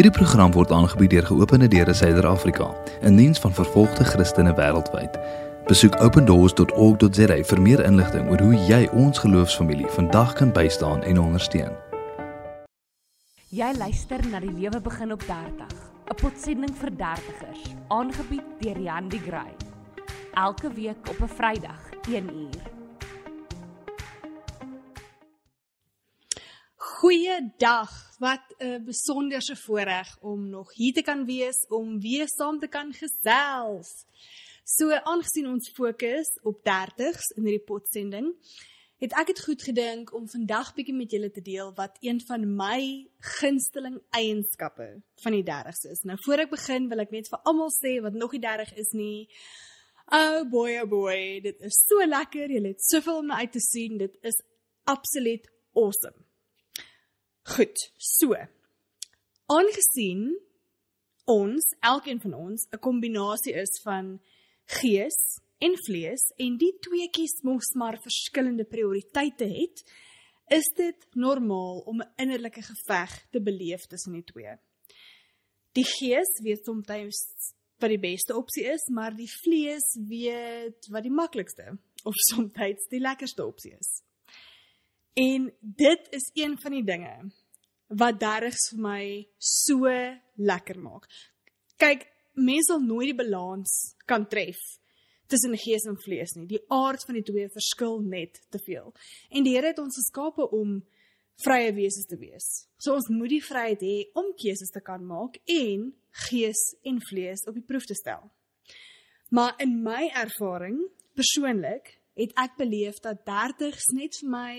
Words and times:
Hierdie 0.00 0.16
program 0.16 0.52
word 0.56 0.70
aangebied 0.72 1.10
deur 1.12 1.26
Geopende 1.28 1.66
Deure 1.68 1.92
Suider-Afrika, 1.92 2.70
'n 3.04 3.16
diens 3.16 3.38
van 3.38 3.52
vervolgde 3.52 4.04
Christene 4.04 4.54
wêreldwyd. 4.54 5.18
Besoek 5.66 6.00
opendoors.org.za 6.00 7.36
vir 7.44 7.60
meer 7.60 7.84
inligting 7.84 8.30
oor 8.30 8.40
hoe 8.40 8.54
jy 8.54 8.88
ons 8.92 9.18
geloofsfamilie 9.18 9.86
vandag 9.86 10.32
kan 10.32 10.52
bystaan 10.52 11.02
en 11.02 11.20
ondersteun. 11.20 11.76
Jy 13.48 13.70
luister 13.76 14.24
na 14.30 14.40
die 14.40 14.52
lewe 14.52 14.80
begin 14.80 15.12
op 15.12 15.20
30, 15.20 15.68
'n 16.08 16.14
potsending 16.14 16.76
vir 16.76 16.96
dertigers, 16.96 17.62
aangebied 17.88 18.48
deur 18.60 18.80
Jan 18.80 19.08
de 19.08 19.18
Grey. 19.18 19.52
Elke 20.32 20.72
week 20.72 21.08
op 21.10 21.20
'n 21.20 21.28
Vrydag, 21.28 21.80
1uur. 22.08 22.79
Goeiedag. 27.00 27.90
Wat 28.18 28.44
'n 28.58 28.84
besonderse 28.84 29.56
voorreg 29.56 30.18
om 30.20 30.48
nog 30.48 30.74
hier 30.74 30.92
te 30.92 31.02
kan 31.02 31.24
wees 31.24 31.66
om 31.68 32.00
weer 32.00 32.28
saam 32.28 32.58
te 32.58 32.68
kan 32.68 32.92
gesels. 32.92 34.04
So 34.64 34.90
aangesien 34.92 35.46
ons 35.46 35.70
fokus 35.70 36.28
op 36.42 36.60
30s 36.62 37.32
in 37.36 37.42
hierdie 37.44 37.64
potsending, 37.64 38.26
het 38.96 39.12
ek 39.12 39.26
dit 39.26 39.44
goed 39.44 39.62
gedink 39.62 40.12
om 40.12 40.28
vandag 40.28 40.74
bietjie 40.74 40.94
met 40.94 41.10
julle 41.10 41.30
te 41.30 41.40
deel 41.40 41.72
wat 41.74 41.96
een 42.00 42.20
van 42.20 42.56
my 42.56 43.08
gunsteling 43.18 44.00
eienskappe 44.10 45.02
van 45.22 45.32
die 45.32 45.44
30s 45.44 45.88
is. 45.90 46.02
Nou 46.02 46.18
voor 46.20 46.38
ek 46.38 46.50
begin, 46.50 46.88
wil 46.88 47.00
ek 47.00 47.10
net 47.10 47.28
vir 47.28 47.40
almal 47.42 47.72
sê 47.80 48.00
wat 48.02 48.12
nog 48.12 48.32
nie 48.32 48.40
30 48.40 48.74
is 48.74 48.92
nie. 48.92 49.28
Oh 50.12 50.44
boy, 50.50 50.78
oh 50.82 50.88
boy, 50.88 51.40
dit 51.40 51.60
is 51.60 51.84
so 51.88 52.06
lekker. 52.06 52.50
Julle 52.50 52.68
het 52.68 52.84
soveel 52.84 53.16
om 53.16 53.26
na 53.26 53.36
uit 53.36 53.52
te 53.52 53.60
sien. 53.60 53.96
Dit 53.96 54.18
is 54.20 54.42
absoluut 54.84 55.48
awesome. 55.72 56.29
Goed, 57.50 57.80
so. 57.98 58.36
Aangesien 59.50 60.28
ons, 61.26 61.64
elkeen 61.82 62.20
van 62.22 62.34
ons, 62.34 62.66
'n 62.70 62.78
kombinasie 62.78 63.54
is 63.58 63.80
van 63.82 64.20
gees 64.78 65.18
en 65.58 65.74
vlees 65.86 66.22
en 66.38 66.56
die 66.56 66.70
tweeetjies 66.78 67.42
mos 67.42 67.72
maar 67.74 67.98
verskillende 68.02 68.64
prioriteite 68.64 69.48
het, 69.50 69.82
is 70.46 70.68
dit 70.76 71.06
normaal 71.14 71.82
om 71.90 72.00
'n 72.00 72.12
innerlike 72.16 72.62
geveg 72.62 73.26
te 73.30 73.42
beleef 73.42 73.86
tussen 73.86 74.12
die 74.12 74.24
twee. 74.24 74.54
Die 75.72 75.88
gees 75.98 76.30
weet 76.42 76.64
soms 76.64 76.86
wat 77.78 77.90
die 77.90 77.98
beste 77.98 78.36
opsie 78.36 78.64
is, 78.64 78.86
maar 78.92 79.16
die 79.16 79.30
vlees 79.42 79.96
weet 80.08 80.86
wat 80.88 81.02
die 81.02 81.16
maklikste 81.22 81.78
of 82.04 82.14
soms 82.14 82.86
die 82.88 83.00
lekkerste 83.00 83.46
opsie 83.46 83.72
is. 83.72 84.02
En 85.14 85.52
dit 85.60 86.08
is 86.10 86.30
een 86.34 86.60
van 86.60 86.70
die 86.70 86.84
dinge 86.84 87.32
wat 87.90 88.20
derrigs 88.20 88.70
vir 88.72 88.82
my 88.84 89.04
so 89.36 89.90
lekker 90.38 90.78
maak. 90.78 91.08
Kyk, 91.80 92.06
mense 92.38 92.70
sal 92.70 92.82
nooit 92.84 93.10
die 93.10 93.18
balans 93.18 93.96
kan 94.06 94.28
tref 94.30 94.60
tussen 95.30 95.54
gees 95.58 95.86
en 95.86 95.98
vlees 95.98 96.34
nie. 96.36 96.46
Die 96.50 96.62
aard 96.74 97.04
van 97.06 97.18
die 97.18 97.26
twee 97.26 97.50
verskil 97.50 98.00
net 98.02 98.40
te 98.50 98.58
veel. 98.64 98.90
En 99.30 99.46
die 99.46 99.54
Here 99.54 99.70
het 99.70 99.78
ons 99.82 99.98
geskape 100.00 100.48
om 100.56 100.80
vrye 101.44 101.70
wesens 101.76 102.08
te 102.10 102.18
wees. 102.20 102.48
So 102.82 102.96
ons 102.98 103.08
moet 103.12 103.32
die 103.32 103.44
vryheid 103.44 103.82
hê 103.84 103.96
om 104.18 104.32
keuses 104.38 104.72
te 104.74 104.82
kan 104.84 105.04
maak 105.06 105.38
en 105.50 105.90
gees 106.26 106.60
en 106.86 107.00
vlees 107.10 107.46
op 107.48 107.56
die 107.56 107.66
proef 107.66 107.86
te 107.88 107.96
stel. 107.96 108.26
Maar 109.30 109.54
in 109.62 109.78
my 109.84 110.10
ervaring 110.18 110.82
persoonlik 111.14 111.94
het 112.18 112.34
ek 112.38 112.58
beleef 112.58 112.98
dat 113.04 113.22
30s 113.26 113.92
net 113.96 114.18
vir 114.20 114.30
my 114.30 114.54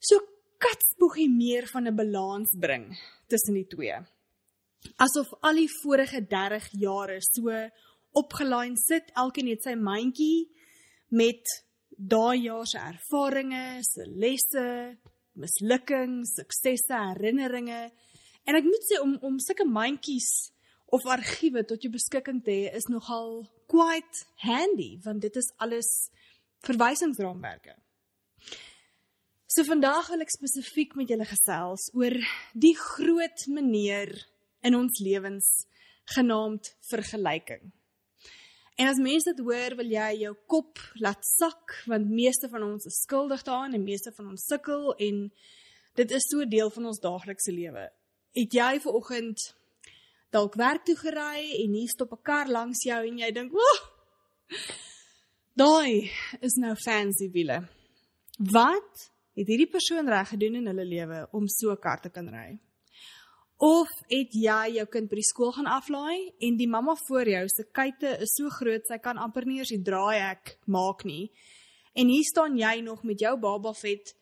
so 0.00 0.20
katsboegie 0.60 1.30
meer 1.30 1.66
van 1.72 1.88
'n 1.88 1.96
balans 1.96 2.50
bring 2.58 2.86
tussen 3.28 3.54
die 3.54 3.66
twee. 3.66 3.96
Asof 4.96 5.32
al 5.40 5.54
die 5.54 5.70
vorige 5.82 6.20
30 6.26 6.68
jare 6.80 7.18
so 7.20 7.50
opgelyn 8.12 8.76
sit, 8.76 9.10
elkeen 9.14 9.48
het 9.48 9.62
sy 9.62 9.74
mandjie 9.74 10.48
met 11.08 11.42
daai 11.96 12.42
jaar 12.42 12.66
se 12.66 12.78
ervarings, 12.78 13.92
se 13.94 14.06
lesse, 14.06 14.96
mislukkings, 15.32 16.34
suksesse, 16.34 16.96
herinneringe. 17.14 17.90
En 18.48 18.54
ek 18.58 18.64
moet 18.64 18.86
sê 18.88 19.00
om 19.00 19.18
om 19.26 19.38
sulke 19.38 19.66
mandjies 19.68 20.50
of 20.90 21.06
argiewe 21.06 21.62
tot 21.64 21.82
jou 21.82 21.92
beskikking 21.92 22.42
te 22.44 22.50
hê 22.50 22.74
is 22.74 22.88
nogal 22.90 23.44
quite 23.70 24.24
handy 24.42 24.96
want 25.04 25.22
dit 25.22 25.36
is 25.36 25.52
alles 25.58 26.10
verwysingsraamwerke. 26.66 27.76
So 29.50 29.64
vandag 29.66 30.06
wil 30.12 30.22
ek 30.22 30.30
spesifiek 30.30 30.92
met 30.94 31.08
julle 31.10 31.26
gesels 31.26 31.88
oor 31.98 32.14
die 32.54 32.76
groot 32.78 33.48
meneer 33.50 34.12
in 34.62 34.76
ons 34.78 35.00
lewens 35.02 35.48
genaamd 36.14 36.70
vergelyking. 36.86 37.64
En 38.78 38.92
as 38.92 39.02
mense 39.02 39.26
dit 39.26 39.42
hoor, 39.42 39.74
wil 39.80 39.90
jy 39.90 40.12
jou 40.20 40.32
kop 40.54 40.78
laat 41.02 41.26
sak 41.26 41.74
want 41.90 42.14
meeste 42.14 42.46
van 42.54 42.68
ons 42.68 42.86
is 42.86 43.02
skuldig 43.02 43.42
daaraan 43.42 43.74
en 43.74 43.88
meeste 43.88 44.14
van 44.14 44.30
ons 44.36 44.46
sukkel 44.52 44.94
en 45.08 45.20
dit 45.98 46.16
is 46.20 46.30
so 46.30 46.46
deel 46.46 46.70
van 46.78 46.86
ons 46.94 47.02
daaglikse 47.02 47.50
lewe. 47.50 47.90
Het 48.38 48.58
jy 48.62 48.72
ver 48.86 49.02
oggend 49.02 49.50
dalk 50.30 50.54
werk 50.62 50.86
toe 50.86 50.98
gery 51.02 51.56
en 51.58 51.74
hier 51.74 51.90
stop 51.90 52.14
'n 52.14 52.22
kar 52.22 52.46
langs 52.46 52.86
jou 52.86 53.02
en 53.02 53.18
jy 53.18 53.32
dink, 53.34 53.50
"Wag. 53.50 53.82
Daai 55.58 56.06
is 56.40 56.54
nou 56.54 56.76
fancy 56.76 57.32
wiele." 57.34 57.66
Wat 58.38 59.10
het 59.40 59.48
hierdie 59.48 59.70
persoon 59.72 60.08
reg 60.08 60.34
gedoen 60.34 60.60
in 60.60 60.68
hulle 60.68 60.84
lewe 60.84 61.20
om 61.32 61.48
so 61.48 61.72
'n 61.72 61.80
kar 61.80 62.00
te 62.00 62.10
kan 62.10 62.28
ry? 62.28 62.58
Of 63.56 63.88
het 64.08 64.32
jy 64.32 64.76
jou 64.76 64.86
kind 64.86 65.08
by 65.08 65.16
die 65.16 65.30
skool 65.30 65.52
gaan 65.52 65.66
aflaai 65.66 66.32
en 66.40 66.56
die 66.56 66.68
mamma 66.68 66.94
voor 67.08 67.28
jou 67.28 67.48
se 67.48 67.64
kuite 67.72 68.18
is 68.20 68.34
so 68.36 68.48
groot 68.48 68.86
sy 68.86 68.98
kan 68.98 69.18
amper 69.18 69.44
nie 69.44 69.58
eers 69.58 69.68
die 69.68 69.82
draaihek 69.82 70.58
maak 70.66 71.04
nie. 71.04 71.30
En 71.94 72.08
hier 72.08 72.24
staan 72.24 72.56
jy 72.56 72.80
nog 72.80 73.02
met 73.02 73.20
jou 73.20 73.36
baba 73.36 73.72
vet 73.72 74.14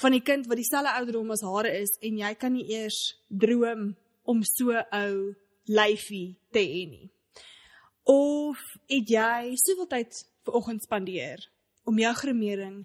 van 0.00 0.12
die 0.12 0.22
kind 0.22 0.46
wat 0.46 0.56
dieselfde 0.56 0.92
ouderdom 0.98 1.30
as 1.30 1.42
haar 1.42 1.66
is 1.66 1.98
en 2.02 2.18
jy 2.18 2.34
kan 2.34 2.52
nie 2.52 2.66
eers 2.70 3.14
droom 3.28 3.96
om 4.24 4.42
so 4.42 4.72
ou 4.92 5.34
lyfie 5.66 6.36
te 6.50 6.58
hê 6.58 6.86
nie. 6.90 7.10
Of 8.04 8.58
het 8.88 9.08
jy 9.08 9.54
soveel 9.56 9.86
tyd 9.86 10.12
ver 10.44 10.54
oggend 10.54 10.82
spandeer 10.82 11.38
om 11.84 11.98
jou 11.98 12.14
gremering 12.14 12.84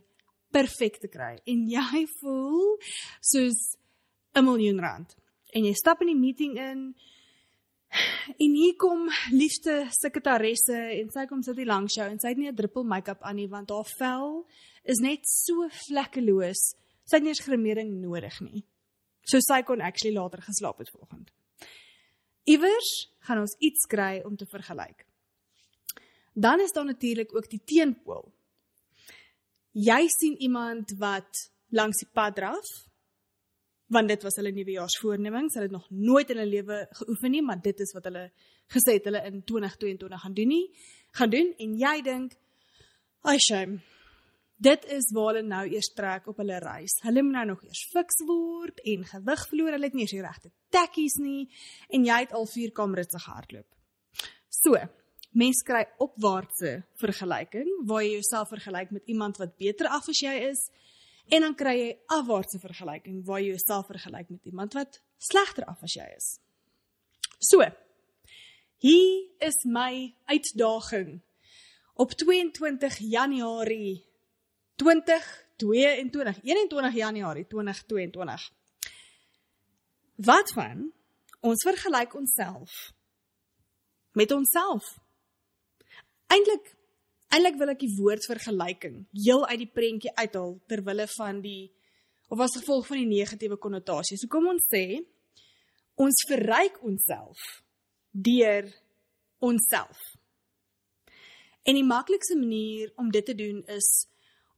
perfek 0.52 1.00
te 1.02 1.10
kry. 1.12 1.36
En 1.46 1.64
jy 1.70 2.06
voel 2.20 2.78
soos 3.22 3.78
'n 4.36 4.44
miljoen 4.44 4.80
rand. 4.80 5.16
En 5.54 5.66
jy 5.66 5.74
stap 5.74 6.02
in 6.02 6.08
die 6.08 6.20
meeting 6.20 6.58
in 6.58 6.96
en 8.44 8.54
hier 8.56 8.76
kom 8.76 9.10
liefste 9.32 9.88
sekretaresse 9.90 10.78
en 11.00 11.10
sy 11.12 11.26
kom 11.26 11.42
sit 11.44 11.58
hier 11.58 11.68
langs 11.68 11.96
jou 11.96 12.08
en 12.08 12.20
sy 12.20 12.30
het 12.30 12.38
nie 12.38 12.48
'n 12.48 12.56
druppel 12.56 12.84
make-up 12.84 13.22
aan 13.22 13.36
nie 13.36 13.50
want 13.50 13.70
haar 13.70 13.90
vel 13.98 14.48
is 14.84 15.00
net 15.00 15.28
so 15.28 15.68
vlekkeloos. 15.88 16.76
Sy 17.04 17.16
het 17.16 17.24
nie 17.24 17.30
eens 17.30 17.44
gremering 17.44 18.02
nodig 18.02 18.42
nie. 18.42 18.64
So 19.24 19.40
sy 19.40 19.62
kon 19.64 19.82
actually 19.82 20.16
later 20.16 20.42
geslaap 20.42 20.78
het 20.78 20.90
vanoggend 20.90 21.32
iewers 22.44 22.92
gaan 23.28 23.44
ons 23.44 23.56
iets 23.60 23.86
kry 23.90 24.22
om 24.26 24.36
te 24.38 24.46
vergelyk. 24.50 25.06
Dan 26.34 26.60
is 26.60 26.72
daar 26.72 26.86
natuurlik 26.86 27.36
ook 27.36 27.50
die 27.50 27.62
teenpool 27.66 28.32
jy 29.72 30.08
sien 30.12 30.38
iemand 30.40 30.96
wat 31.00 31.50
langs 31.70 32.04
die 32.04 32.10
pad 32.14 32.36
draf 32.36 32.72
want 33.92 34.08
dit 34.08 34.24
was 34.24 34.36
hulle 34.40 34.52
nuwejaarsvoornemings 34.56 35.56
hulle 35.56 35.68
het 35.70 35.76
nog 35.76 35.90
nooit 35.90 36.30
in 36.30 36.40
hulle 36.40 36.56
lewe 36.58 36.88
geoefen 37.04 37.32
nie 37.32 37.44
maar 37.44 37.62
dit 37.62 37.80
is 37.80 37.94
wat 37.96 38.08
hulle 38.10 38.32
gesê 38.72 38.98
het 39.00 39.08
hulle 39.10 39.24
in 39.28 39.44
2022 39.44 40.22
gaan 40.22 40.34
doen 40.34 40.52
nie 40.56 40.66
gaan 41.12 41.30
doen. 41.30 41.54
En 41.58 41.76
jy 41.78 41.96
dink 42.06 42.36
ai 43.28 43.40
shame. 43.40 43.82
Dit 44.62 44.86
is 44.94 45.10
waar 45.16 45.34
hulle 45.34 45.48
nou 45.48 45.64
eers 45.70 45.90
trek 45.98 46.28
op 46.30 46.42
hulle 46.42 46.60
reis. 46.62 47.00
Hulle 47.06 47.24
moet 47.26 47.38
nou 47.40 47.46
nog 47.54 47.64
eers 47.66 47.84
fiks 47.92 48.22
word 48.30 48.82
en 48.94 49.06
gewig 49.10 49.46
verloor. 49.50 49.76
Hulle 49.76 49.90
het 49.90 49.98
nie 49.98 50.06
eens 50.06 50.16
die 50.16 50.24
regte 50.24 50.52
tekkies 50.72 51.18
nie. 51.22 51.48
En 51.90 52.06
jy 52.06 52.20
het 52.26 52.36
al 52.38 52.48
4 52.48 52.74
kamerits 52.78 53.18
gehardloop. 53.18 53.68
So 54.62 54.78
mens 55.32 55.62
kry 55.64 55.86
opwaartse 56.04 56.82
vergelyking 57.00 57.70
waar 57.88 58.04
jy 58.04 58.18
jouself 58.18 58.50
vergelyk 58.52 58.92
met 58.92 59.06
iemand 59.06 59.38
wat 59.40 59.56
beter 59.58 59.88
af 59.88 60.10
as 60.12 60.20
jy 60.20 60.34
is 60.50 60.66
en 61.32 61.46
dan 61.46 61.56
kry 61.56 61.76
jy 61.78 61.92
afwaartse 62.12 62.60
vergelyking 62.60 63.22
waar 63.26 63.40
jy 63.40 63.54
jouself 63.54 63.88
vergelyk 63.88 64.30
met 64.30 64.46
iemand 64.46 64.76
wat 64.76 65.00
slegter 65.18 65.66
af 65.66 65.84
as 65.84 65.96
jy 65.96 66.08
is. 66.18 66.34
So. 67.40 67.64
Hier 68.82 69.28
is 69.38 69.60
my 69.64 70.10
uitdaging 70.26 71.20
op 71.94 72.16
22 72.18 72.98
Januarie 72.98 74.02
2022 74.76 76.40
21 76.42 76.96
Januarie 76.98 77.46
2022. 77.48 78.48
Wat 80.16 80.54
van 80.58 80.90
ons 81.40 81.62
vergelyk 81.64 82.16
onsself 82.18 82.90
met 84.18 84.32
onsself 84.32 84.98
Eintlik 86.32 86.76
eintlik 87.32 87.58
wil 87.60 87.72
ek 87.72 87.80
die 87.80 87.94
woord 87.96 88.26
vergelyking 88.28 89.06
heel 89.16 89.46
uit 89.48 89.62
die 89.62 89.72
prentjie 89.72 90.12
uithaal 90.18 90.58
ter 90.68 90.82
wille 90.84 91.08
van 91.16 91.40
die 91.44 91.72
of 92.32 92.40
as 92.44 92.58
gevolg 92.60 92.88
van 92.88 93.00
die 93.00 93.08
negatiewe 93.08 93.58
konnotasie. 93.60 94.18
So 94.20 94.32
kom 94.32 94.50
ons 94.52 94.68
sê 94.72 95.00
Ons 96.02 96.24
verryk 96.30 96.80
onsself 96.88 97.42
deur 98.12 98.66
onsself. 99.44 100.00
En 101.68 101.78
die 101.78 101.86
maklikste 101.86 102.38
manier 102.40 102.92
om 102.98 103.12
dit 103.14 103.26
te 103.26 103.36
doen 103.38 103.62
is 103.70 103.90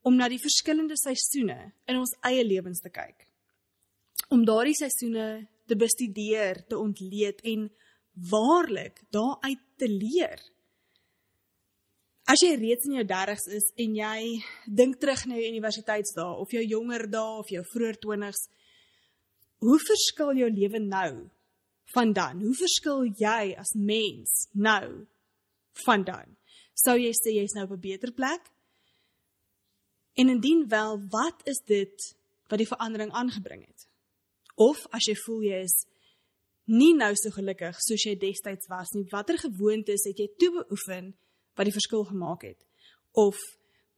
om 0.04 0.16
na 0.16 0.30
die 0.32 0.42
verskillende 0.42 0.96
seisoene 1.00 1.58
in 1.90 2.00
ons 2.00 2.14
eie 2.28 2.44
lewens 2.48 2.84
te 2.84 2.92
kyk. 2.94 3.28
Om 4.32 4.46
daardie 4.48 4.78
seisoene 4.78 5.28
te 5.68 5.78
bestudeer, 5.80 6.64
te 6.68 6.80
ontleed 6.80 7.44
en 7.48 7.68
waarlik 8.30 9.02
daaruit 9.16 9.64
te 9.80 9.90
leer. 9.90 10.40
As 12.34 12.42
jy 12.42 12.56
reeds 12.58 12.88
in 12.88 12.96
jou 12.96 13.04
30's 13.06 13.44
is 13.54 13.66
en 13.84 13.92
jy 13.94 14.20
dink 14.66 14.96
terug 14.98 15.20
na 15.30 15.36
jou 15.38 15.50
universiteitsdae 15.52 16.40
of 16.42 16.54
jou 16.56 16.64
jonger 16.66 17.04
dae 17.14 17.36
of 17.44 17.52
jou 17.54 17.62
vroeë 17.70 18.00
20's, 18.02 18.48
hoe 19.62 19.78
verskil 19.84 20.32
jou 20.40 20.48
lewe 20.50 20.82
nou 20.82 21.12
van 21.94 22.16
dan? 22.18 22.42
Hoe 22.42 22.56
verskil 22.58 23.06
jy 23.20 23.54
as 23.60 23.76
mens 23.78 24.48
nou 24.58 25.06
van 25.84 26.08
dan? 26.08 26.34
Sou 26.74 26.98
jy 26.98 27.14
sê 27.14 27.36
jy's 27.36 27.54
nou 27.54 27.68
op 27.68 27.78
'n 27.78 27.86
beter 27.86 28.12
plek? 28.12 28.50
En 30.18 30.30
indien 30.30 30.66
wel, 30.68 30.98
wat 31.14 31.46
is 31.46 31.62
dit 31.68 32.16
wat 32.50 32.58
die 32.58 32.72
verandering 32.74 33.12
aangebring 33.12 33.62
het? 33.68 33.88
Of 34.56 34.88
as 34.90 35.06
jy 35.06 35.16
voel 35.26 35.42
jy 35.42 35.64
is 35.70 35.86
nie 36.66 36.96
nou 36.96 37.14
so 37.16 37.30
gelukkig 37.30 37.78
soos 37.78 38.04
jy 38.06 38.16
destyds 38.18 38.68
was 38.68 38.90
nie, 38.94 39.06
watter 39.12 39.38
gewoontes 39.38 40.06
het 40.10 40.18
jy 40.18 40.30
toe 40.38 40.52
beoefen 40.52 41.14
wat 41.56 41.66
die 41.70 41.76
verskil 41.76 42.04
gemaak 42.04 42.46
het? 42.48 42.60
Of 43.12 43.38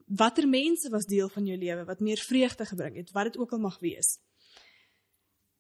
watter 0.06 0.48
mense 0.48 0.90
was 0.90 1.07
deel 1.10 1.30
van 1.30 1.46
jou 1.46 1.57
lewe 1.57 1.86
wat 1.86 2.00
meer 2.00 2.22
vreugde 2.22 2.66
gebring 2.66 2.96
het, 2.96 3.12
wat 3.12 3.31
dit 3.31 3.38
ook 3.38 3.52
al 3.52 3.63
mag 3.63 3.80
wees? 3.80 4.19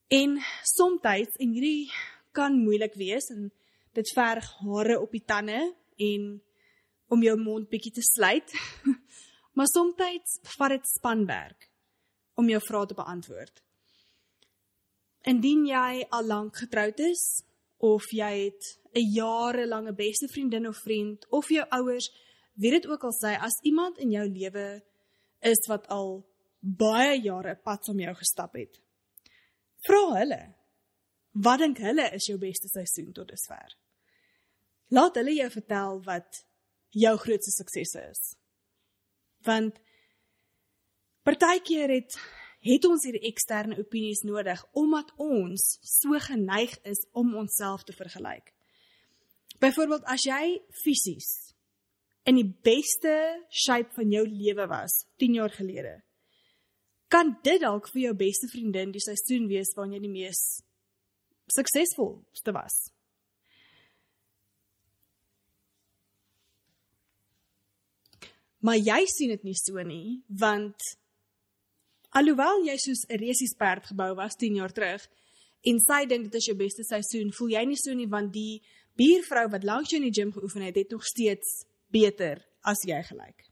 En 0.07 0.37
soms 0.63 1.01
en 1.01 1.49
hierdie 1.49 1.91
kan 2.31 2.53
moeilik 2.53 2.93
wees 2.93 3.29
en 3.33 3.51
dit 3.93 4.11
verg 4.13 4.45
hare 4.59 4.99
op 5.01 5.11
die 5.11 5.23
tande 5.25 5.73
en 5.97 6.41
om 7.07 7.23
jou 7.23 7.37
mond 7.39 7.69
bietjie 7.69 7.93
te 7.95 8.03
sluit. 8.03 8.53
maar 9.55 9.67
soms 9.71 9.95
vat 10.57 10.69
dit 10.69 10.87
spanwerk 10.87 11.69
om 12.35 12.49
jou 12.49 12.59
vrae 12.61 12.85
te 12.85 12.97
beantwoord. 12.97 13.63
Indien 15.25 15.65
jy 15.65 16.05
al 16.09 16.25
lank 16.25 16.57
getroud 16.57 16.99
is 16.99 17.43
of 17.77 18.03
jy 18.11 18.45
het 18.45 18.63
'n 18.95 19.11
jarelange 19.13 19.93
beste 19.93 20.27
vriendin 20.27 20.67
of 20.67 20.77
vriend 20.77 21.25
of 21.29 21.49
jou 21.49 21.65
ouers, 21.69 22.09
wie 22.53 22.71
dit 22.71 22.87
ook 22.87 23.03
al 23.03 23.15
sê, 23.23 23.37
as 23.39 23.61
iemand 23.63 23.97
in 23.97 24.11
jou 24.11 24.27
lewe 24.29 24.83
is 25.39 25.67
wat 25.67 25.87
al 25.87 26.25
baie 26.59 27.21
jare 27.21 27.55
pad 27.55 27.83
saam 27.85 27.99
jou 27.99 28.15
gestap 28.15 28.53
het, 28.53 28.79
vra 29.87 30.19
hulle. 30.19 30.55
Wat 31.31 31.59
dink 31.59 31.77
hulle 31.77 32.09
is 32.15 32.25
jou 32.25 32.37
beste 32.39 32.67
seisoen 32.67 33.11
tot 33.13 33.27
dusver? 33.27 33.75
Laat 34.87 35.15
hulle 35.15 35.33
jou 35.35 35.49
vertel 35.49 36.01
wat 36.05 36.45
jou 36.95 37.17
grootste 37.17 37.51
suksese 37.51 38.03
is. 38.09 38.21
Want 39.43 39.79
partykeer 41.23 41.89
het 41.89 42.15
het 42.65 42.85
ons 42.89 43.05
hierdie 43.05 43.27
eksterne 43.29 43.77
opinies 43.81 44.23
nodig 44.25 44.61
omdat 44.73 45.11
ons 45.21 45.63
so 45.85 46.17
geneig 46.27 46.73
is 46.89 47.03
om 47.13 47.35
onsself 47.37 47.85
te 47.85 47.93
vergelyk. 47.93 48.49
Byvoorbeeld 49.61 50.07
as 50.11 50.25
jy 50.25 50.57
fisies 50.83 51.29
in 52.25 52.39
die 52.39 52.47
beste 52.65 53.13
shape 53.53 53.93
van 53.93 54.11
jou 54.11 54.25
lewe 54.25 54.65
was 54.71 55.03
10 55.21 55.37
jaar 55.37 55.53
gelede, 55.53 55.99
kan 57.07 57.35
dit 57.45 57.61
dalk 57.61 57.87
vir 57.93 58.07
jou 58.07 58.15
beste 58.17 58.49
vriendin 58.49 58.91
die 58.91 59.03
seisoen 59.03 59.45
wees 59.47 59.71
waarin 59.77 59.99
jy 59.99 60.01
die 60.07 60.15
mees 60.15 60.41
suksesvolste 61.53 62.53
was. 62.55 62.75
Maar 68.65 68.81
jy 68.81 69.03
sien 69.05 69.29
dit 69.29 69.43
nie 69.45 69.57
so 69.59 69.77
nie, 69.85 70.23
want 70.41 70.81
Alhoewel 72.15 72.63
jy 72.63 72.77
soos 72.79 73.03
'n 73.09 73.19
resiesperd 73.19 73.87
gebou 73.91 74.13
was 74.15 74.35
10 74.39 74.55
jaar 74.55 74.71
terug 74.71 75.03
en 75.67 75.79
sy 75.79 76.05
dink 76.05 76.23
dit 76.23 76.35
is 76.39 76.45
jou 76.47 76.55
beste 76.55 76.83
seisoen, 76.83 77.33
voel 77.33 77.49
jy 77.49 77.65
nie 77.65 77.75
so 77.75 77.93
nie 77.93 78.07
want 78.07 78.31
die 78.33 78.61
buurvrou 78.95 79.49
wat 79.51 79.63
langs 79.63 79.89
jou 79.91 79.99
in 79.99 80.07
die 80.07 80.21
gim 80.21 80.31
geoefen 80.31 80.61
het, 80.61 80.75
het 80.75 80.91
nog 80.91 81.03
steeds 81.03 81.65
beter 81.91 82.39
as 82.63 82.79
jy 82.87 83.01
gelyk. 83.03 83.43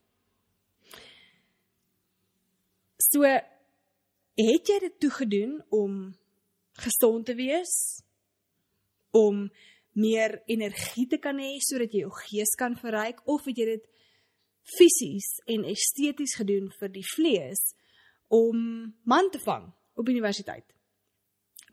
So 3.12 3.24
het 3.24 4.72
jy 4.72 4.80
dit 4.80 5.00
toegedoen 5.00 5.60
om 5.70 6.16
gesond 6.80 7.26
te 7.26 7.36
wees, 7.36 8.02
om 9.12 9.52
meer 9.94 10.40
energie 10.48 11.06
te 11.08 11.20
kan 11.22 11.38
hê 11.38 11.60
sodat 11.60 11.92
jy 11.92 12.08
jou 12.08 12.16
gees 12.24 12.56
kan 12.58 12.80
verryk 12.80 13.20
of 13.28 13.44
het 13.46 13.58
jy 13.58 13.66
dit 13.76 13.90
fisies 14.64 15.28
en 15.46 15.68
esteties 15.70 16.40
gedoen 16.40 16.72
vir 16.80 16.90
die 16.96 17.06
vlees? 17.16 17.74
Om 18.34 18.58
man 19.04 19.30
te 19.30 19.40
vang 19.40 19.68
op 19.94 20.10
universiteit. 20.10 20.66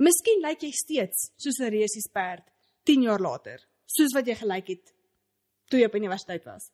Miskien 0.01 0.43
lyk 0.45 0.65
jy 0.65 0.73
steeds 0.77 1.31
soos 1.37 1.61
'n 1.61 1.73
resiesperd 1.73 2.45
10 2.85 3.03
jaar 3.03 3.21
later, 3.21 3.61
soos 3.87 4.13
wat 4.15 4.27
jy 4.27 4.35
gelyk 4.35 4.69
het 4.69 4.93
toe 5.69 5.81
jy 5.81 5.87
op 5.87 5.95
universiteit 5.95 6.45
was. 6.45 6.71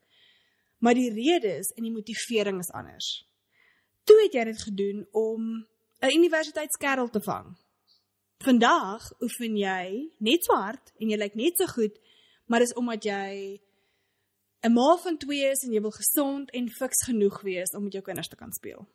Maar 0.79 0.95
die 0.95 1.13
rede 1.13 1.59
is 1.59 1.73
en 1.77 1.83
die 1.83 1.93
motivering 1.93 2.59
is 2.59 2.73
anders. 2.73 3.29
Toe 4.05 4.23
het 4.23 4.35
jy 4.35 4.45
dit 4.45 4.63
gedoen 4.63 5.07
om 5.13 5.67
'n 6.01 6.17
universiteitskerel 6.17 7.09
te 7.09 7.21
vang. 7.21 7.57
Vandag 8.45 9.13
oefen 9.21 9.57
jy 9.57 10.11
net 10.19 10.45
so 10.45 10.55
hard 10.55 10.93
en 11.01 11.09
jy 11.09 11.17
lyk 11.17 11.35
net 11.35 11.57
so 11.57 11.67
goed, 11.67 11.99
maar 12.47 12.61
dis 12.61 12.75
omdat 12.75 13.05
jy 13.05 13.61
'n 14.63 14.73
ma 14.73 14.97
van 14.97 15.17
2 15.19 15.51
is 15.51 15.65
en 15.65 15.73
jy 15.73 15.81
wil 15.81 15.95
gesond 15.95 16.51
en 16.51 16.71
fiks 16.71 17.05
genoeg 17.05 17.41
wees 17.43 17.75
om 17.75 17.83
met 17.83 17.93
jou 17.93 18.05
kinders 18.05 18.29
te 18.29 18.37
kan 18.37 18.53
speel. 18.53 18.87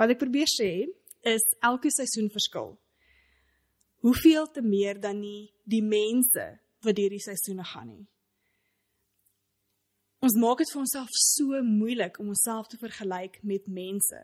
Wat 0.00 0.14
ek 0.14 0.22
probeer 0.22 0.48
sê 0.48 0.88
is 1.28 1.44
elke 1.60 1.90
seisoen 1.92 2.30
verskil. 2.32 2.72
Hoeveel 4.00 4.46
te 4.48 4.62
meer 4.64 4.96
dan 4.96 5.20
nie 5.20 5.50
die 5.68 5.82
mense 5.84 6.46
wat 6.86 6.96
hierdie 6.96 7.20
seisoene 7.20 7.66
gaan 7.68 7.90
nie. 7.90 8.06
Ons 10.24 10.36
maak 10.40 10.60
dit 10.60 10.72
vir 10.72 10.80
onsself 10.80 11.12
so 11.16 11.60
moeilik 11.64 12.16
om 12.20 12.32
onsself 12.32 12.68
te 12.72 12.80
vergelyk 12.80 13.38
met 13.44 13.68
mense. 13.68 14.20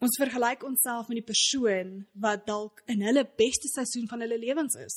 Ons 0.00 0.16
vergelyk 0.20 0.64
onsself 0.64 1.08
met 1.08 1.20
die 1.20 1.28
persoon 1.28 1.92
wat 2.24 2.46
dalk 2.48 2.80
in 2.88 3.04
hulle 3.04 3.26
beste 3.36 3.68
seisoen 3.68 4.08
van 4.08 4.24
hulle 4.24 4.40
lewens 4.40 4.76
is. 4.80 4.96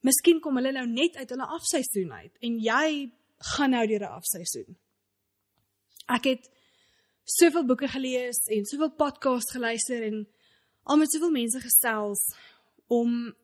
Miskien 0.00 0.40
kom 0.40 0.56
hulle 0.60 0.72
nou 0.72 0.86
net 0.88 1.16
uit 1.20 1.28
hulle 1.28 1.48
afseisoen 1.56 2.16
uit 2.22 2.48
en 2.48 2.56
jy 2.64 2.88
gaan 3.52 3.76
nou 3.76 3.84
deur 3.86 4.08
'n 4.08 4.16
afseisoen. 4.16 4.76
Ek 6.08 6.24
het 6.24 6.48
soveel 7.24 7.66
boeke 7.66 7.88
gelees 7.88 8.40
en 8.50 8.64
soveel 8.66 8.92
podcasts 8.98 9.54
geluister 9.54 10.02
en 10.06 10.24
al 10.82 10.98
met 10.98 11.12
soveel 11.12 11.30
mense 11.30 11.60
gesels 11.62 12.22
om 12.90 13.34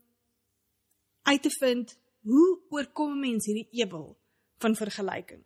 uit 1.23 1.43
te 1.43 1.53
vind 1.59 1.95
hoe 2.29 2.49
oorkom 2.75 3.21
mens 3.21 3.47
hierdie 3.47 3.69
ewel 3.83 4.17
van 4.59 4.75
vergelyking. 4.77 5.43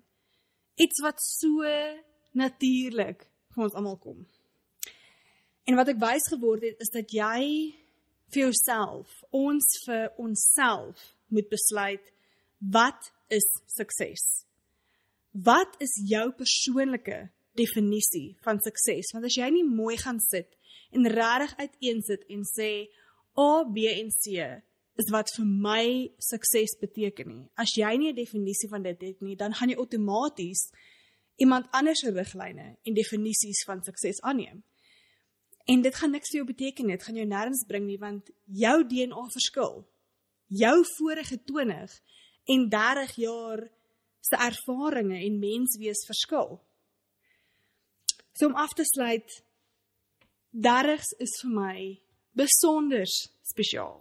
Iets 0.81 1.03
wat 1.05 1.21
so 1.21 1.67
natuurlik 2.33 3.27
vir 3.53 3.65
ons 3.67 3.77
almal 3.77 3.99
kom. 4.01 4.23
En 5.69 5.79
wat 5.79 5.93
ek 5.93 6.01
wys 6.03 6.31
geword 6.33 6.65
het 6.67 6.81
is 6.83 6.91
dat 6.95 7.13
jy 7.15 7.43
vir 8.33 8.47
jouself, 8.47 9.13
ons 9.31 9.67
vir 9.85 10.09
onsself 10.23 11.03
moet 11.29 11.49
besluit 11.53 12.09
wat 12.73 13.11
is 13.33 13.47
sukses? 13.71 14.23
Wat 15.33 15.77
is 15.83 15.95
jou 16.09 16.31
persoonlike 16.37 17.27
definisie 17.59 18.37
van 18.45 18.61
sukses. 18.63 19.13
Want 19.13 19.29
as 19.29 19.37
jy 19.37 19.49
nie 19.51 19.65
mooi 19.67 19.97
gaan 20.01 20.21
sit 20.21 20.53
en 20.93 21.09
regtig 21.09 21.55
uiteensit 21.59 22.27
en 22.29 22.45
sê 22.49 22.73
A, 23.39 23.65
B 23.65 23.89
en 23.89 24.11
C 24.13 24.45
is 25.01 25.09
wat 25.13 25.31
vir 25.37 25.47
my 25.49 25.85
sukses 26.21 26.77
beteken 26.81 27.29
nie. 27.29 27.45
As 27.57 27.73
jy 27.77 27.97
nie 27.97 28.13
'n 28.13 28.17
definisie 28.17 28.69
van 28.69 28.83
dit 28.83 29.01
het 29.01 29.21
nie, 29.23 29.37
dan 29.37 29.55
gaan 29.55 29.69
jy 29.69 29.77
outomaties 29.77 30.71
iemand 31.37 31.67
anders 31.73 32.01
se 32.01 32.11
riglyne 32.11 32.77
en 32.85 32.95
definisies 32.95 33.65
van 33.65 33.83
sukses 33.83 34.21
aanneem. 34.21 34.63
En 35.67 35.83
dit 35.83 35.95
gaan 35.95 36.11
niks 36.11 36.31
vir 36.31 36.43
jou 36.43 36.47
beteken 36.47 36.87
nie. 36.87 36.97
Dit 36.97 37.07
gaan 37.07 37.17
jou 37.17 37.27
nêrens 37.27 37.67
bring 37.67 37.87
nie 37.87 37.99
want 37.99 38.31
jou 38.47 38.87
DNA 38.87 39.29
verskil. 39.31 39.87
Jou 40.49 40.85
vorige 40.99 41.39
20 41.45 42.01
en 42.45 42.69
30 42.69 43.15
jaar 43.17 43.71
se 44.21 44.37
ervarings 44.37 45.25
en 45.25 45.39
menswees 45.39 46.05
verskil. 46.07 46.61
So 48.33 48.47
om 48.47 48.55
af 48.55 48.73
te 48.77 48.85
sluit, 48.85 49.45
derrigs 50.51 51.13
is 51.21 51.41
vir 51.43 51.53
my 51.53 52.01
besonder 52.37 53.07
spesiaal. 53.45 54.01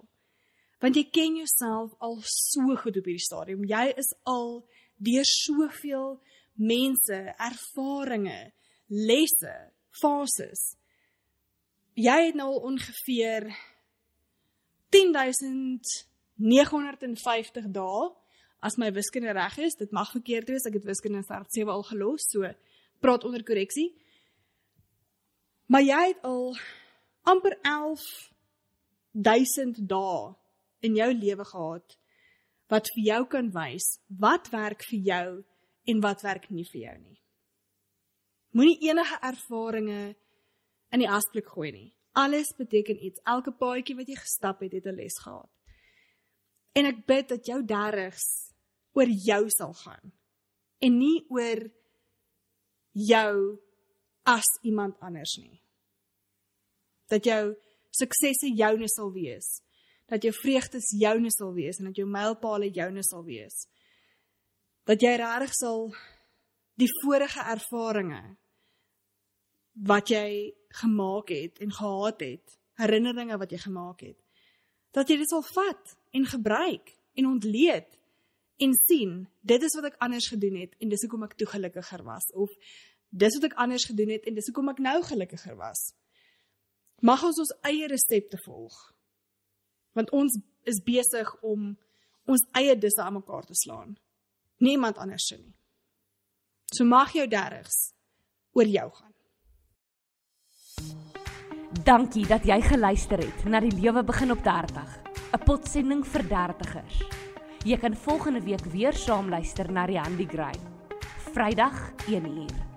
Want 0.81 0.97
jy 0.97 1.03
ken 1.13 1.35
jouself 1.37 1.93
al 2.01 2.17
so 2.25 2.73
goed 2.81 2.97
op 2.97 3.05
hierdie 3.05 3.21
stadium. 3.21 3.61
Jy 3.69 3.93
is 4.01 4.09
al 4.25 4.65
deur 5.01 5.25
soveel 5.27 6.21
mense, 6.61 7.33
ervarings, 7.37 8.53
lesse, 8.91 9.55
fases. 10.01 10.61
Jy 11.99 12.19
het 12.29 12.37
nou 12.39 12.51
ongeveer 12.65 13.43
14950 14.91 17.65
dae 17.75 18.09
as 18.61 18.77
my 18.77 18.91
wiskunde 18.93 19.31
reg 19.35 19.57
is. 19.57 19.75
Dit 19.77 19.91
mag 19.91 20.11
verkeerd 20.11 20.49
wees. 20.49 20.65
Ek 20.65 20.73
het 20.79 20.85
wiskunde 20.87 21.17
in 21.21 21.27
start 21.27 21.53
7 21.53 21.73
al 21.73 21.83
gelos, 21.87 22.21
so 22.31 22.39
praat 23.01 23.23
onder 23.27 23.43
korreksie. 23.45 23.89
Maar 25.71 25.85
jy 25.87 26.03
het 26.09 26.25
al 26.27 26.57
amper 27.31 27.53
11000 27.63 29.77
dae 29.87 30.35
in 30.83 30.97
jou 30.99 31.07
lewe 31.13 31.45
gehad 31.47 31.95
wat 32.71 32.89
vir 32.95 33.03
jou 33.05 33.21
kan 33.31 33.51
wys 33.55 33.87
wat 34.19 34.49
werk 34.51 34.83
vir 34.89 34.99
jou 35.07 35.29
en 35.93 35.97
wat 36.03 36.19
werk 36.27 36.49
nie 36.51 36.67
vir 36.73 36.81
jou 36.81 36.97
nie. 36.97 37.19
Moenie 38.51 38.83
enige 38.89 39.15
ervarings 39.23 40.19
in 40.91 40.99
die 40.99 41.07
asblik 41.07 41.47
gooi 41.47 41.71
nie. 41.71 41.95
Alles 42.19 42.51
beteken 42.57 42.99
iets. 42.99 43.21
Elke 43.23 43.55
paadjie 43.55 43.95
wat 43.95 44.11
jy 44.11 44.19
gestap 44.19 44.59
het, 44.59 44.75
het 44.75 44.85
'n 44.85 44.99
les 44.99 45.17
gehad. 45.23 45.49
En 46.75 46.85
ek 46.85 47.05
bid 47.05 47.29
dat 47.29 47.45
jou 47.45 47.63
derrigs 47.63 48.51
oor 48.91 49.07
jou 49.07 49.49
sal 49.49 49.73
gaan 49.73 50.11
en 50.79 50.97
nie 50.97 51.25
oor 51.29 51.71
jou 52.91 53.59
as 54.31 54.47
iemand 54.67 54.99
anders 55.03 55.35
nie. 55.41 55.59
Dat 57.11 57.25
jou 57.27 57.43
suksesse 57.91 58.53
joune 58.55 58.87
sal 58.89 59.11
wees. 59.11 59.59
Dat 60.11 60.23
jou 60.23 60.33
vreugdes 60.35 60.91
joune 60.99 61.31
sal 61.31 61.53
wees 61.55 61.79
en 61.79 61.91
dat 61.91 61.99
jou 61.99 62.07
mylpale 62.07 62.71
joune 62.71 63.03
sal 63.03 63.25
wees. 63.27 63.65
Dat 64.87 65.03
jy 65.03 65.15
regtig 65.19 65.55
sal 65.55 65.89
die 66.79 66.89
vorige 67.01 67.43
ervarings 67.53 68.37
wat 69.87 70.11
jy 70.11 70.51
gemaak 70.81 71.31
het 71.31 71.61
en 71.63 71.71
gehad 71.71 72.23
het, 72.25 72.57
herinneringe 72.81 73.37
wat 73.39 73.53
jy 73.53 73.59
gemaak 73.61 74.01
het, 74.03 74.17
dat 74.91 75.09
jy 75.09 75.21
dit 75.21 75.31
sal 75.31 75.43
vat 75.47 75.93
en 76.15 76.27
gebruik 76.27 76.91
en 77.15 77.29
ontleed 77.29 77.87
en 78.61 78.73
sien 78.77 79.13
dit 79.47 79.63
is 79.63 79.75
wat 79.79 79.91
ek 79.91 80.01
anders 80.03 80.27
gedoen 80.31 80.59
het 80.59 80.75
en 80.79 80.91
dis 80.91 81.03
hoekom 81.05 81.23
ek 81.27 81.37
toe 81.39 81.47
gelukkiger 81.53 82.03
was 82.05 82.27
of 82.35 82.51
dis 83.11 83.35
wat 83.37 83.51
ek 83.51 83.59
anders 83.59 83.85
gedoen 83.85 84.13
het 84.15 84.25
en 84.25 84.37
dis 84.37 84.47
hoekom 84.49 84.71
ek 84.71 84.79
nou 84.83 84.97
gelukkiger 85.03 85.55
was. 85.59 85.91
Mag 87.01 87.23
ons 87.27 87.39
ons 87.43 87.53
eie 87.67 87.87
resepte 87.91 88.39
volg. 88.45 88.75
Want 89.97 90.11
ons 90.15 90.37
is 90.69 90.79
besig 90.85 91.29
om 91.43 91.73
ons 92.29 92.43
eie 92.55 92.75
disse 92.77 93.01
aan 93.03 93.17
mekaar 93.19 93.47
te 93.47 93.57
slaan. 93.57 93.97
Niemand 94.61 94.97
anders 95.01 95.25
se 95.27 95.37
nie. 95.37 95.55
So 96.71 96.85
mag 96.87 97.11
jou 97.17 97.27
derrigs 97.27 97.91
oor 98.55 98.69
jou 98.69 98.87
gaan. 98.95 99.09
Dankie 101.83 102.27
dat 102.27 102.45
jy 102.45 102.59
geluister 102.63 103.23
het 103.23 103.45
na 103.49 103.59
die 103.63 103.73
lewe 103.73 104.03
begin 104.03 104.31
op 104.31 104.43
30. 104.43 104.99
'n 105.31 105.43
Potsending 105.45 106.03
vir 106.05 106.27
dertigers. 106.27 106.97
Jy 107.65 107.77
kan 107.77 107.95
volgende 107.95 108.41
week 108.41 108.65
weer 108.65 108.93
saam 108.93 109.29
luister 109.29 109.71
na 109.71 109.85
Riandi 109.85 110.25
Gray. 110.25 110.59
Vrydag 111.33 111.93
1uur. 112.07 112.70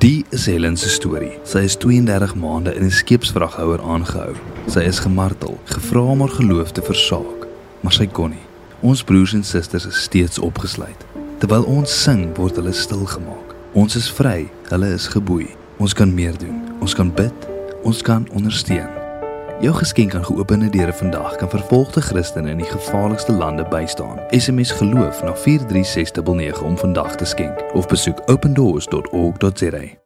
Die 0.00 0.24
is 0.30 0.46
Helen 0.46 0.76
se 0.80 0.88
storie. 0.88 1.34
Sy 1.44 1.66
is 1.68 1.74
32 1.76 2.32
maande 2.40 2.72
in 2.74 2.84
'n 2.84 2.90
skeepsvraghouer 2.90 3.82
aangehou. 3.82 4.32
Sy 4.66 4.80
is 4.80 4.98
gemartel, 4.98 5.60
gevra 5.64 6.00
om 6.00 6.20
haar 6.20 6.28
geloof 6.28 6.72
te 6.72 6.82
versaak, 6.82 7.46
maar 7.80 7.92
sy 7.92 8.06
kon 8.06 8.30
nie. 8.30 8.46
Ons 8.80 9.04
broers 9.04 9.32
en 9.32 9.44
susters 9.44 9.86
is 9.86 10.02
steeds 10.02 10.38
opgesluit. 10.38 11.04
Terwyl 11.38 11.64
ons 11.64 12.02
sing, 12.02 12.36
word 12.36 12.56
hulle 12.56 12.72
stil 12.72 13.04
gemaak. 13.06 13.54
Ons 13.72 13.96
is 13.96 14.10
vry, 14.10 14.50
hulle 14.68 14.92
is 14.92 15.06
geboei. 15.06 15.48
Ons 15.76 15.92
kan 15.92 16.14
meer 16.14 16.38
doen. 16.38 16.62
Ons 16.80 16.94
kan 16.94 17.14
bid. 17.14 17.48
Ons 17.82 18.02
kan 18.02 18.28
ondersteun. 18.32 18.99
Jou 19.60 19.74
geskenk 19.74 20.14
aan 20.14 20.24
geopende 20.24 20.70
deure 20.70 20.92
vandag 20.92 21.36
kan 21.36 21.50
vervolgde 21.50 22.00
Christene 22.00 22.50
in 22.50 22.56
die 22.56 22.66
gevaarlikste 22.66 23.32
lande 23.32 23.64
bystaan. 23.68 24.20
SMS 24.30 24.70
geloof 24.70 25.22
na 25.22 25.34
43699 25.34 26.62
om 26.62 26.78
vandag 26.78 27.16
te 27.16 27.24
skenk 27.24 27.74
of 27.74 27.86
besoek 27.86 28.22
opendoors.org.za. 28.26 29.99